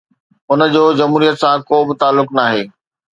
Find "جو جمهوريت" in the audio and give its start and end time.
0.73-1.35